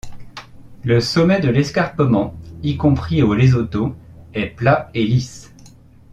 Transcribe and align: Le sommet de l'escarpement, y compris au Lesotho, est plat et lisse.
Le 0.83 0.99
sommet 0.99 1.41
de 1.41 1.49
l'escarpement, 1.49 2.33
y 2.63 2.75
compris 2.75 3.21
au 3.21 3.35
Lesotho, 3.35 3.93
est 4.33 4.47
plat 4.47 4.89
et 4.95 5.03
lisse. 5.05 5.53